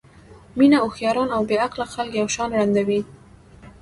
[0.57, 2.99] مینه هوښیاران او بې عقله خلک یو شان ړندوي.